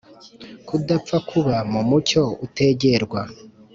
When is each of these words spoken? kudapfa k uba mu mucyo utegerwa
kudapfa 0.67 1.17
k 1.27 1.29
uba 1.39 1.57
mu 1.71 1.81
mucyo 1.89 2.21
utegerwa 2.45 3.21